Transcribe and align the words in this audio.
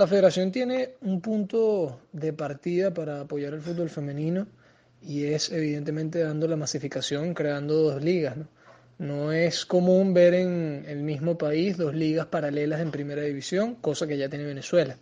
La 0.00 0.06
federación 0.06 0.50
tiene 0.50 0.94
un 1.02 1.20
punto 1.20 2.00
de 2.12 2.32
partida 2.32 2.94
para 2.94 3.20
apoyar 3.20 3.52
el 3.52 3.60
fútbol 3.60 3.90
femenino 3.90 4.46
y 5.02 5.24
es 5.24 5.52
evidentemente 5.52 6.20
dando 6.20 6.48
la 6.48 6.56
masificación, 6.56 7.34
creando 7.34 7.74
dos 7.74 8.02
ligas. 8.02 8.34
¿no? 8.38 8.46
no 8.96 9.30
es 9.30 9.66
común 9.66 10.14
ver 10.14 10.32
en 10.32 10.86
el 10.88 11.02
mismo 11.02 11.36
país 11.36 11.76
dos 11.76 11.94
ligas 11.94 12.24
paralelas 12.24 12.80
en 12.80 12.90
primera 12.90 13.20
división, 13.20 13.74
cosa 13.74 14.06
que 14.06 14.16
ya 14.16 14.30
tiene 14.30 14.46
Venezuela. 14.46 14.96